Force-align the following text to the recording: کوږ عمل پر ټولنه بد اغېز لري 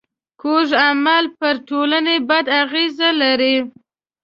کوږ 0.41 0.67
عمل 0.87 1.25
پر 1.39 1.55
ټولنه 1.67 2.13
بد 2.27 2.45
اغېز 2.61 2.95
لري 3.21 3.55